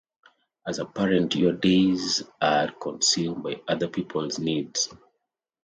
[0.65, 4.89] As a parent your days are consumed by other people's needs.